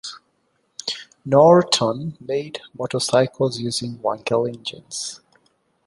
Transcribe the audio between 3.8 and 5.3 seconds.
Wankel engines.